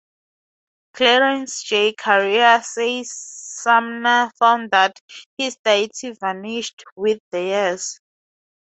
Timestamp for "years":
7.43-7.99